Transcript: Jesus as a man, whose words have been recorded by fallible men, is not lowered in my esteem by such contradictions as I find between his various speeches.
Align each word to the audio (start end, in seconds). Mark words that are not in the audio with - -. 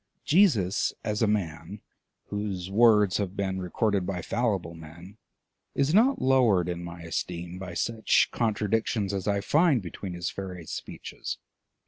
Jesus 0.25 0.93
as 1.03 1.21
a 1.21 1.27
man, 1.27 1.79
whose 2.29 2.71
words 2.71 3.17
have 3.17 3.37
been 3.37 3.59
recorded 3.61 4.03
by 4.03 4.23
fallible 4.23 4.73
men, 4.73 5.19
is 5.75 5.93
not 5.93 6.19
lowered 6.19 6.67
in 6.67 6.83
my 6.83 7.03
esteem 7.03 7.59
by 7.59 7.75
such 7.75 8.29
contradictions 8.31 9.13
as 9.13 9.27
I 9.27 9.41
find 9.41 9.79
between 9.79 10.13
his 10.13 10.31
various 10.31 10.71
speeches. 10.71 11.37